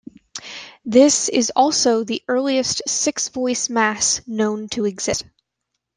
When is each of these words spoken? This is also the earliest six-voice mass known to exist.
This 0.83 1.29
is 1.29 1.51
also 1.55 2.03
the 2.03 2.23
earliest 2.27 2.81
six-voice 2.87 3.69
mass 3.69 4.19
known 4.25 4.67
to 4.69 4.85
exist. 4.85 5.23